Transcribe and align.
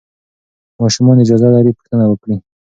ماشومان 0.81 1.17
اجازه 1.23 1.47
لري 1.55 1.71
پوښتنه 1.77 2.05
وکړي. 2.07 2.35